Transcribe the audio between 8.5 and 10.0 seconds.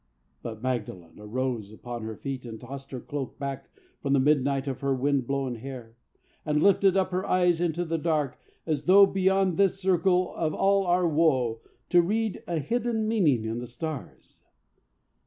As though, beyond this